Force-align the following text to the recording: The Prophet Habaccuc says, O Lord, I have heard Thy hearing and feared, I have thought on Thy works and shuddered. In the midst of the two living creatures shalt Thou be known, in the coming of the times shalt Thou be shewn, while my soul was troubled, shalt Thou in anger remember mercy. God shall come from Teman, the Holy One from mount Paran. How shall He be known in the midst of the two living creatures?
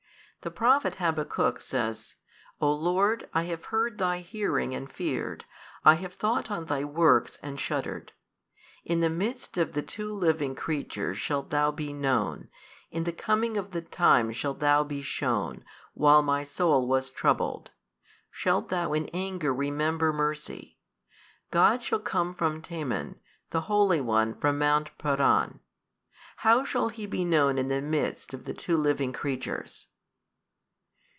The 0.43 0.49
Prophet 0.49 0.95
Habaccuc 0.95 1.61
says, 1.61 2.15
O 2.59 2.73
Lord, 2.73 3.29
I 3.31 3.43
have 3.43 3.65
heard 3.65 3.99
Thy 3.99 4.21
hearing 4.21 4.73
and 4.73 4.91
feared, 4.91 5.45
I 5.85 5.93
have 5.93 6.15
thought 6.15 6.49
on 6.49 6.65
Thy 6.65 6.83
works 6.83 7.37
and 7.43 7.59
shuddered. 7.59 8.11
In 8.83 9.01
the 9.01 9.09
midst 9.11 9.59
of 9.59 9.73
the 9.73 9.83
two 9.83 10.11
living 10.11 10.55
creatures 10.55 11.19
shalt 11.19 11.51
Thou 11.51 11.69
be 11.69 11.93
known, 11.93 12.49
in 12.89 13.03
the 13.03 13.11
coming 13.13 13.55
of 13.55 13.69
the 13.69 13.83
times 13.83 14.35
shalt 14.35 14.59
Thou 14.61 14.83
be 14.83 15.03
shewn, 15.03 15.63
while 15.93 16.23
my 16.23 16.41
soul 16.41 16.87
was 16.87 17.11
troubled, 17.11 17.69
shalt 18.31 18.69
Thou 18.69 18.93
in 18.93 19.09
anger 19.13 19.53
remember 19.53 20.11
mercy. 20.11 20.79
God 21.51 21.83
shall 21.83 21.99
come 21.99 22.33
from 22.33 22.63
Teman, 22.63 23.19
the 23.51 23.61
Holy 23.61 24.01
One 24.01 24.33
from 24.33 24.57
mount 24.57 24.89
Paran. 24.97 25.59
How 26.37 26.63
shall 26.63 26.89
He 26.89 27.05
be 27.05 27.23
known 27.23 27.59
in 27.59 27.67
the 27.67 27.79
midst 27.79 28.33
of 28.33 28.45
the 28.45 28.55
two 28.55 28.75
living 28.77 29.13
creatures? 29.13 29.89